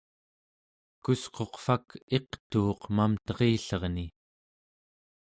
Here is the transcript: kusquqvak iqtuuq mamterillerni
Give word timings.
kusquqvak 1.03 1.87
iqtuuq 2.17 2.81
mamterillerni 2.95 4.07